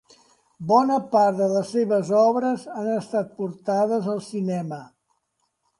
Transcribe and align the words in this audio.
Bona 0.71 0.95
part 1.11 1.37
de 1.41 1.49
les 1.51 1.69
seves 1.77 2.09
obres 2.23 2.65
han 2.77 2.91
estat 2.95 3.39
portades 3.43 4.13
al 4.17 4.27
cinema. 4.31 4.83